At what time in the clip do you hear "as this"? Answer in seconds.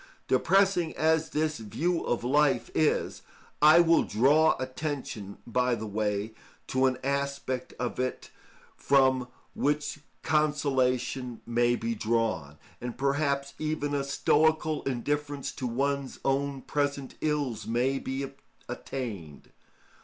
0.97-1.59